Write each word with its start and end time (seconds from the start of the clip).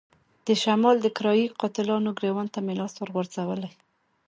د 0.47 0.47
شمال 0.63 0.97
د 1.01 1.07
کرايه 1.17 1.45
ای 1.49 1.53
قاتلانو 1.59 2.09
ګرېوان 2.17 2.47
ته 2.53 2.59
مې 2.65 2.73
لاس 2.79 2.93
ورغځولی. 2.97 3.71